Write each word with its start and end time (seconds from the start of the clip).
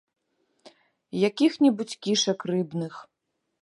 І 1.17 1.21
якіх-небудзь 1.29 1.97
кішак 2.07 2.39
рыбных. 2.53 2.93